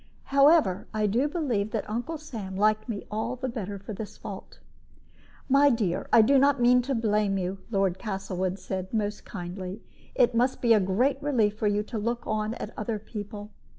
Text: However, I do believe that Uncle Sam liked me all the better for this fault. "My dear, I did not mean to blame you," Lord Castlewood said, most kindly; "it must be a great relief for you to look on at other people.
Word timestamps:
However, 0.33 0.87
I 0.95 1.05
do 1.05 1.27
believe 1.27 1.69
that 1.73 1.87
Uncle 1.87 2.17
Sam 2.17 2.57
liked 2.57 2.89
me 2.89 3.05
all 3.11 3.35
the 3.35 3.47
better 3.47 3.77
for 3.77 3.93
this 3.93 4.17
fault. 4.17 4.57
"My 5.47 5.69
dear, 5.69 6.07
I 6.11 6.23
did 6.23 6.41
not 6.41 6.59
mean 6.59 6.81
to 6.81 6.95
blame 6.95 7.37
you," 7.37 7.59
Lord 7.69 7.99
Castlewood 7.99 8.57
said, 8.57 8.91
most 8.91 9.25
kindly; 9.25 9.83
"it 10.15 10.33
must 10.33 10.59
be 10.59 10.73
a 10.73 10.79
great 10.79 11.21
relief 11.21 11.55
for 11.55 11.67
you 11.67 11.83
to 11.83 11.99
look 11.99 12.25
on 12.25 12.55
at 12.55 12.73
other 12.75 12.97
people. 12.97 13.51